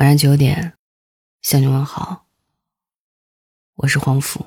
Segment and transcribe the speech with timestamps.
[0.00, 0.72] 晚上九点，
[1.42, 2.24] 向你问好。
[3.74, 4.46] 我是黄甫。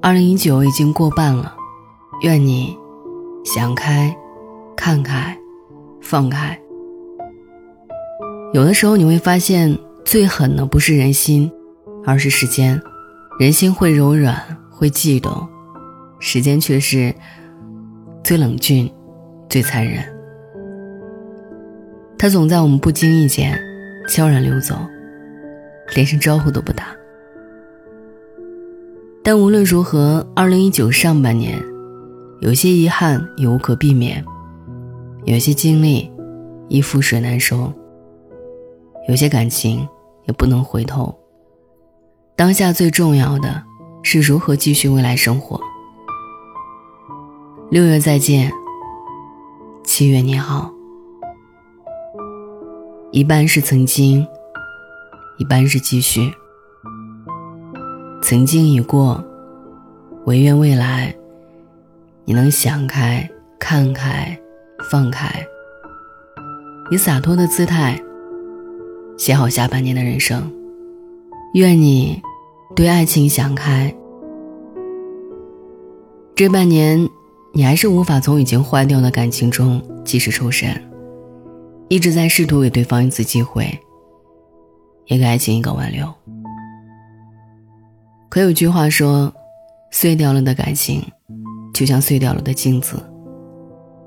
[0.00, 1.56] 二零一九已经过半了，
[2.22, 2.78] 愿你
[3.44, 4.16] 想开、
[4.76, 5.36] 看开、
[6.00, 6.56] 放开。
[8.54, 11.52] 有的时候你会发现，最狠的不是人心，
[12.06, 12.80] 而是时间。
[13.40, 15.48] 人心会柔软，会悸动，
[16.20, 17.12] 时间却是。
[18.26, 18.92] 最冷峻，
[19.48, 20.02] 最残忍。
[22.18, 23.56] 他总在我们不经意间
[24.08, 24.74] 悄然溜走，
[25.94, 26.86] 连声招呼都不打。
[29.22, 31.56] 但无论如何，二零一九上半年，
[32.40, 34.24] 有些遗憾也无可避免，
[35.24, 36.10] 有些经历
[36.66, 37.72] 亦覆水难收，
[39.08, 39.86] 有些感情
[40.26, 41.16] 也不能回头。
[42.34, 43.62] 当下最重要的
[44.02, 45.60] 是如何继续未来生活。
[47.68, 48.48] 六月再见，
[49.82, 50.72] 七月你好。
[53.10, 54.24] 一半是曾经，
[55.36, 56.32] 一半是继续。
[58.22, 59.20] 曾经已过，
[60.26, 61.12] 唯愿未来
[62.24, 64.38] 你能想开、看开、
[64.88, 65.44] 放开，
[66.92, 68.00] 以洒脱的姿态
[69.18, 70.40] 写好下半年的人生。
[71.54, 72.22] 愿你
[72.76, 73.92] 对爱情想开，
[76.36, 77.10] 这半年。
[77.56, 80.78] 你还是无法从已经坏掉的感情中及时抽身，
[81.88, 83.80] 一直在试图给对方一次机会，
[85.06, 86.06] 也给爱情一个挽留。
[88.28, 89.32] 可有句话说，
[89.90, 91.02] 碎掉了的感情，
[91.72, 93.02] 就像碎掉了的镜子，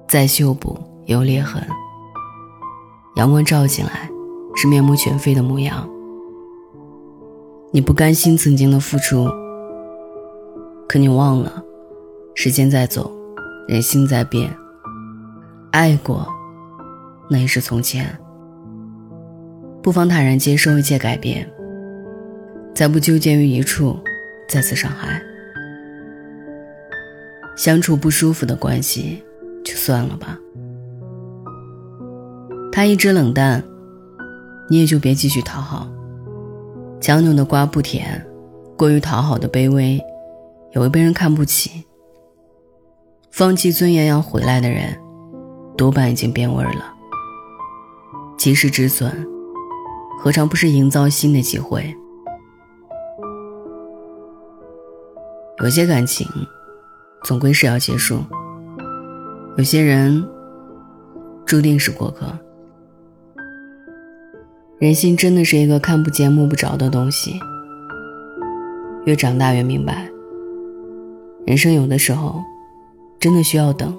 [0.08, 0.78] 再修补
[1.08, 1.60] 也有裂痕。
[3.16, 4.08] 阳光照进来，
[4.56, 5.90] 是面目全非的模样。
[7.72, 9.28] 你不甘心曾经的付出，
[10.88, 11.64] 可你忘了，
[12.36, 13.12] 时间在走。
[13.70, 14.52] 人心在变，
[15.70, 16.28] 爱过，
[17.30, 18.20] 那也是从前。
[19.84, 21.48] 不妨坦然接受一切改变，
[22.74, 23.96] 再不纠结于一处
[24.50, 25.22] 再次伤害。
[27.56, 29.24] 相处不舒服的关系，
[29.64, 30.36] 就算了吧。
[32.72, 33.64] 他一直冷淡，
[34.68, 35.88] 你也就别继续讨好。
[37.00, 38.26] 强扭的瓜不甜，
[38.76, 40.04] 过于讨好的卑微，
[40.74, 41.86] 也会被人看不起。
[43.32, 44.98] 放弃尊严要回来的人，
[45.78, 46.94] 多半已经变味了。
[48.38, 49.12] 及时止损，
[50.20, 51.96] 何尝不是营造新的机会？
[55.62, 56.28] 有些感情，
[57.24, 58.18] 总归是要结束；
[59.58, 60.26] 有些人，
[61.46, 62.28] 注定是过客。
[64.80, 67.40] 人心真的是一个看不见摸不着的东西。
[69.06, 70.10] 越长大越明白，
[71.46, 72.42] 人生有的时候。
[73.20, 73.94] 真的需要等，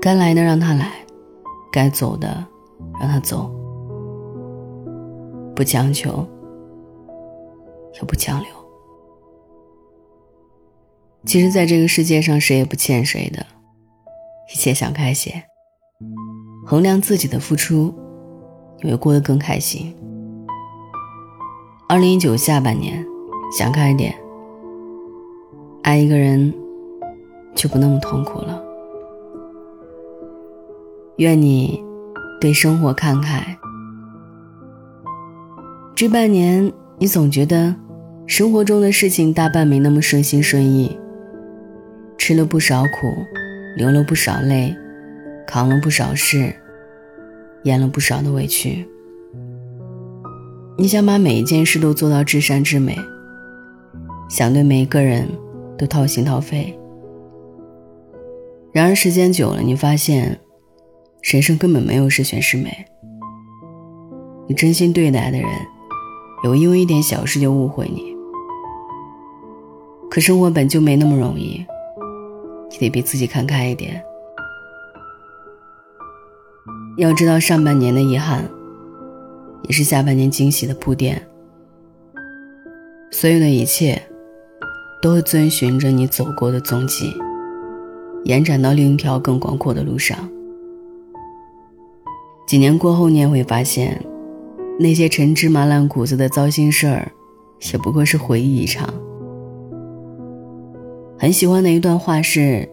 [0.00, 0.90] 该来的让他来，
[1.70, 2.42] 该走的
[2.98, 3.50] 让他走，
[5.54, 6.26] 不强求，
[7.96, 8.48] 也不强留。
[11.26, 13.44] 其实，在这个世界上，谁也不欠谁的，
[14.50, 15.44] 一切想开些，
[16.64, 17.94] 衡量自己的付出，
[18.80, 19.94] 你会过得更开心。
[21.90, 23.06] 二零一九下半年，
[23.56, 24.14] 想开点，
[25.82, 26.61] 爱一个人。
[27.62, 28.60] 就不那么痛苦了。
[31.18, 31.80] 愿你
[32.40, 33.56] 对生活看开。
[35.94, 37.72] 这半年，你总觉得
[38.26, 40.98] 生活中的事情大半没那么顺心顺意，
[42.18, 43.06] 吃了不少苦，
[43.76, 44.76] 流了不少泪，
[45.46, 46.52] 扛了不少事，
[47.62, 48.84] 咽了不少的委屈。
[50.76, 52.98] 你想把每一件事都做到至善至美，
[54.28, 55.28] 想对每一个人
[55.78, 56.76] 都掏心掏肺。
[58.72, 60.40] 然而时间久了，你发现，
[61.22, 62.86] 人生根本没有十全十美。
[64.48, 65.48] 你真心对待的人，
[66.42, 68.16] 也会因为一点小事就误会你。
[70.10, 71.64] 可生活本就没那么容易，
[72.70, 74.02] 你得比自己看开一点。
[76.96, 78.50] 要知道，上半年的遗憾，
[79.64, 81.22] 也是下半年惊喜的铺垫。
[83.10, 84.02] 所有的一切，
[85.02, 87.14] 都会遵循着你走过的踪迹。
[88.24, 90.16] 延展到另一条更广阔的路上。
[92.46, 94.04] 几年过后，你也会发现，
[94.78, 97.10] 那些陈芝麻烂谷子的糟心事儿，
[97.72, 98.92] 也不过是回忆一场。
[101.18, 102.68] 很喜欢的一段话是：“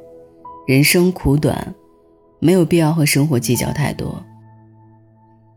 [0.67, 1.73] 人生苦短，
[2.39, 4.21] 没有必要和生活计较太多。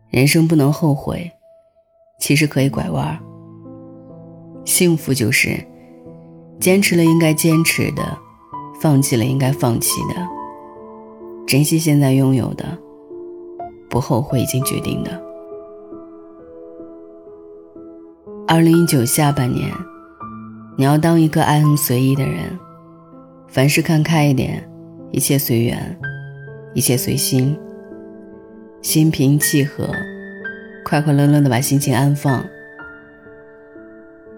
[0.09, 1.31] 人生不能后悔，
[2.19, 3.19] 其实可以拐弯。
[4.63, 5.59] 幸福就是，
[6.59, 8.17] 坚持了应该坚持的。”
[8.83, 10.15] 放弃了应该放弃的，
[11.47, 12.77] 珍惜现在拥有的，
[13.89, 15.23] 不后悔已经决定的。
[18.45, 19.71] 二零一九下半年，
[20.77, 22.59] 你要当一个爱恨随意的人，
[23.47, 24.69] 凡事看开一点，
[25.13, 25.97] 一切随缘，
[26.73, 27.57] 一切随心，
[28.81, 29.87] 心平气和，
[30.83, 32.43] 快快乐乐的把心情安放。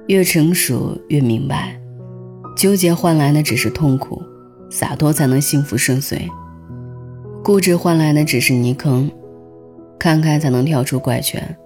[0.05, 1.81] 越成熟越明白，
[2.55, 4.21] 纠结换来的只是痛苦，
[4.69, 6.29] 洒脱才能幸福顺遂。
[7.43, 9.09] 固执换来的只是泥坑，
[9.99, 11.57] 看开才能跳出怪圈，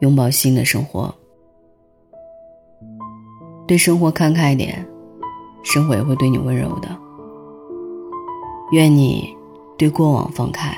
[0.00, 1.14] 拥抱新的生活。
[3.66, 4.86] 对生活看开一点，
[5.62, 6.88] 生活也会对你温柔的。
[8.72, 9.28] 愿你
[9.78, 10.74] 对过往放开。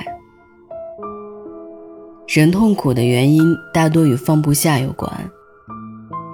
[2.27, 5.09] 人痛苦的原因大多与放不下有关。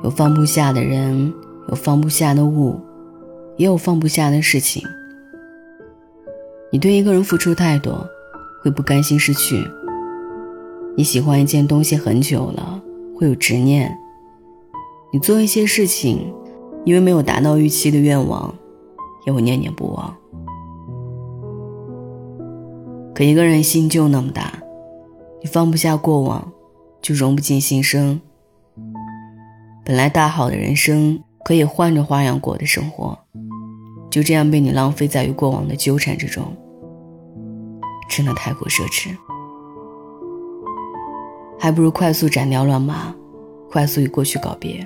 [0.03, 1.33] 有放不下的人，
[1.69, 2.79] 有放不下的物，
[3.55, 4.83] 也有放不下的事情。
[6.73, 8.03] 你对一个人付出太多，
[8.63, 9.63] 会不甘心失去。
[10.97, 12.81] 你喜欢一件东西很久了，
[13.15, 13.95] 会有执念。
[15.11, 16.33] 你做一些事情，
[16.83, 18.51] 因为没有达到预期的愿望，
[19.27, 20.17] 也会念念不忘。
[23.13, 24.51] 可一个人心就那么大，
[25.43, 26.51] 你放不下过往，
[27.03, 28.19] 就融不进新生。
[29.85, 33.15] 本来大好的人生，可以换着花样过的生活，
[34.09, 36.43] 就这样被你浪费在与过往的纠缠之中，
[38.09, 39.15] 真的太过奢侈。
[41.59, 43.15] 还不如快速斩掉乱麻，
[43.71, 44.85] 快速与过去告别。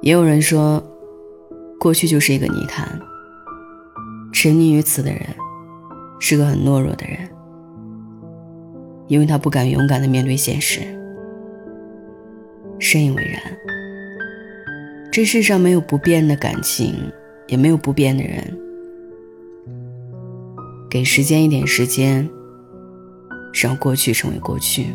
[0.00, 0.82] 也有人说，
[1.80, 3.00] 过去就是一个泥潭，
[4.32, 5.20] 沉溺于此的人，
[6.20, 7.18] 是个很懦弱的人，
[9.08, 10.80] 因为他不敢勇敢的面对现实。
[12.78, 13.40] 深以为然。
[15.10, 17.12] 这世上没有不变的感情，
[17.46, 18.58] 也没有不变的人。
[20.92, 22.28] 给时间一点时间，
[23.54, 24.94] 让过去成为过去。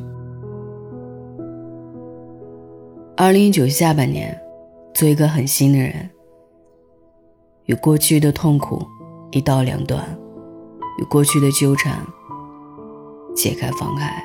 [3.16, 4.40] 二零一九下半年，
[4.94, 6.08] 做一个狠心的人，
[7.66, 8.86] 与过去的痛苦
[9.32, 10.08] 一刀两断，
[11.00, 12.06] 与过去的纠缠
[13.36, 14.24] 解开放开，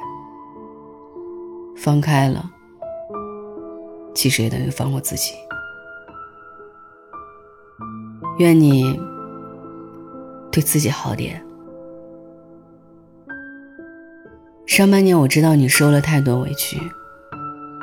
[1.74, 2.50] 放开了。
[4.14, 5.32] 其实也等于放过自己。
[8.36, 9.00] 愿你
[10.50, 11.42] 对自己好点。
[14.66, 16.78] 上半年我知道你受了太多委屈，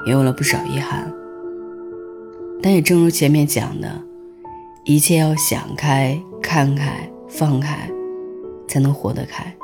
[0.06, 1.12] 也有了不少遗憾。
[2.62, 4.02] 但也正如前面讲的，
[4.86, 7.90] 一切要想开、看开、放开，
[8.68, 9.56] 才能活得开。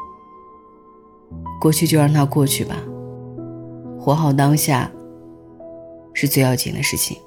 [1.60, 2.76] 过去就让它过去吧，
[4.00, 4.90] 活好当下。
[6.14, 7.18] 是最要紧的事情。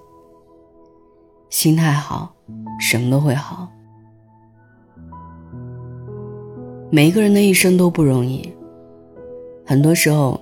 [1.51, 2.35] 心态好，
[2.81, 3.69] 什么都会好。
[6.91, 8.51] 每一个人的一生都不容易，
[9.69, 10.41] 很多时候，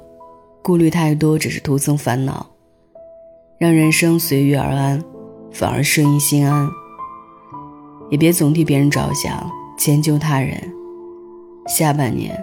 [0.63, 2.47] 顾虑太多只是徒增烦恼，
[3.59, 5.03] 让人生随遇而安，
[5.51, 6.71] 反而顺意心安。
[8.09, 10.57] 也别总替别人着想，迁就他人。
[11.67, 12.41] 下半年，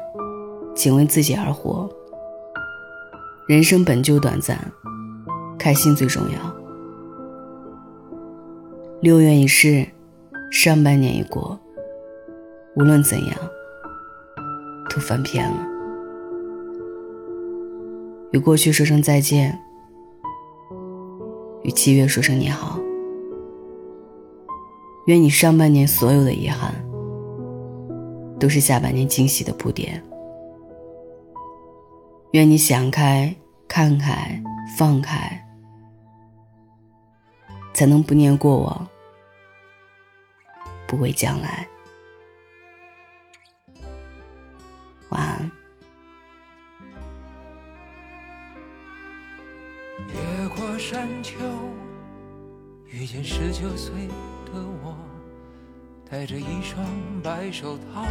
[0.76, 1.90] 请为自己而活。
[3.48, 4.60] 人生本就短暂。
[5.58, 6.38] 开心最重要。
[9.00, 9.88] 六月已逝，
[10.52, 11.58] 上半年已过。
[12.76, 13.38] 无论怎样，
[14.90, 15.73] 都翻篇了。
[18.34, 19.58] 与过去说声再见，
[21.62, 22.80] 与七月说声你好。
[25.06, 26.74] 愿你上半年所有的遗憾，
[28.40, 30.04] 都是下半年惊喜的铺垫。
[32.32, 33.36] 愿你想开、
[33.68, 34.42] 看开、
[34.78, 35.40] 放开。
[37.76, 38.88] 才能不念过往，
[40.88, 41.68] 不畏将来。
[45.10, 45.63] 晚安。
[53.04, 54.08] 遇见十九岁
[54.46, 54.96] 的我，
[56.10, 56.86] 戴着一双
[57.22, 58.06] 白手套，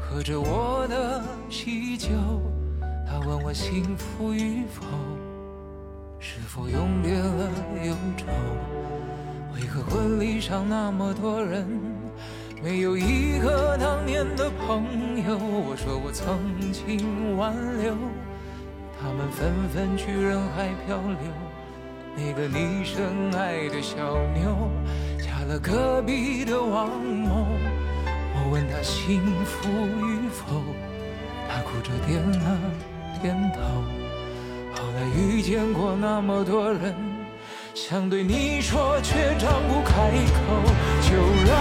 [0.00, 2.08] 喝着我的喜酒。
[3.06, 4.86] 他问我幸福与否。
[6.18, 7.50] 是否永别了
[7.84, 8.24] 忧愁？
[9.54, 11.68] 为何婚礼上那么多人，
[12.62, 14.82] 没有一个当年的朋
[15.28, 15.36] 友？
[15.36, 16.38] 我说我曾
[16.72, 17.94] 经挽留，
[18.98, 21.30] 他们纷纷去人海漂流。
[22.16, 23.96] 那个你深爱的小
[24.34, 24.70] 妞，
[25.18, 27.46] 嫁了隔壁的王某。
[28.36, 30.62] 我问她幸福与否，
[31.48, 32.58] 她哭着点了
[33.20, 33.60] 点头。
[34.74, 36.94] 后来遇见过那么多人，
[37.74, 40.38] 想对你说，却张不开口。
[41.02, 41.54] 就让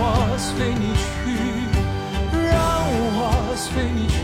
[0.00, 0.02] 我
[0.38, 1.04] 随你去，
[2.30, 2.52] 让
[3.16, 4.16] 我随你去。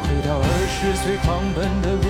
[0.00, 2.09] 回到二十岁狂奔的路，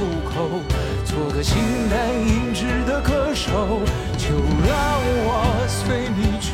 [1.41, 3.81] 做个形单影只的歌手，
[4.19, 4.29] 就
[4.69, 6.53] 让我随你去，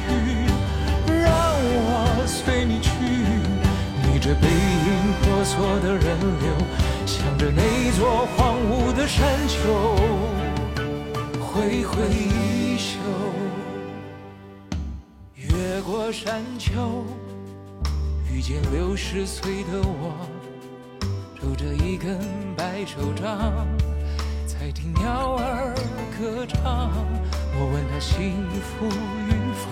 [1.08, 1.26] 让
[1.74, 2.88] 我随你去。
[4.06, 6.46] 逆着背影婆娑的人流，
[7.04, 9.56] 向着那座荒芜的山丘
[11.40, 13.00] 挥挥衣袖，
[15.34, 17.04] 越过山丘，
[18.32, 20.14] 遇见六十岁的我。
[21.40, 22.20] 拄着一根
[22.56, 23.66] 白手杖，
[24.66, 25.72] 在听鸟儿
[26.18, 26.90] 歌唱。
[27.54, 28.84] 我问他幸福
[29.28, 29.70] 与否，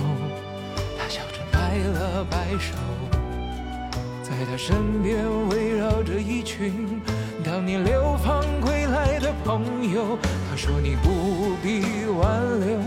[0.97, 2.73] 他笑着摆了摆手。
[4.23, 7.03] 在他身边围绕着一群
[7.43, 10.17] 当年流放归来的朋友。
[10.49, 12.79] 他说你不必挽留，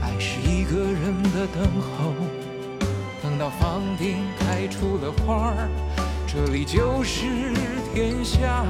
[0.00, 2.14] 爱是一个人的等候，
[3.22, 5.68] 等到房顶开出了花儿。
[6.32, 7.26] 这里就是
[7.92, 8.64] 天下，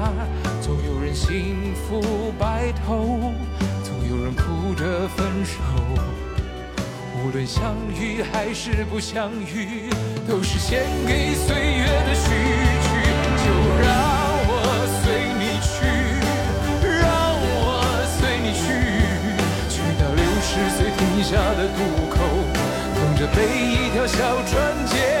[0.63, 3.31] 总有人幸福白头，
[3.83, 5.59] 总有人哭着分手。
[7.23, 9.91] 无论相遇还是不相遇，
[10.27, 12.31] 都是献给岁月的序
[12.81, 12.89] 曲。
[13.37, 13.45] 就
[13.77, 13.93] 让
[14.47, 14.49] 我
[15.03, 15.85] 随你去，
[16.81, 17.05] 让
[17.45, 17.85] 我
[18.17, 18.65] 随你去，
[19.69, 22.25] 去到六十岁停下的渡口，
[22.95, 25.20] 等着被一条小船接